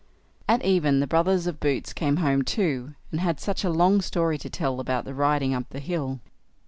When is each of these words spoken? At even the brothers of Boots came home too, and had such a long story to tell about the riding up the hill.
At 0.49 0.65
even 0.65 0.99
the 0.99 1.05
brothers 1.05 1.45
of 1.45 1.59
Boots 1.59 1.93
came 1.93 2.17
home 2.17 2.41
too, 2.41 2.95
and 3.11 3.19
had 3.21 3.39
such 3.39 3.63
a 3.63 3.69
long 3.69 4.01
story 4.01 4.39
to 4.39 4.49
tell 4.49 4.79
about 4.79 5.05
the 5.05 5.13
riding 5.13 5.53
up 5.53 5.69
the 5.69 5.79
hill. 5.79 6.21